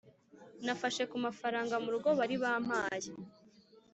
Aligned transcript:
Nafashe 0.65 1.03
ku 1.11 1.15
mafaranga 1.25 1.75
mu 1.83 1.89
rugo 1.93 2.09
bari 2.19 2.35
bampaye, 2.43 3.09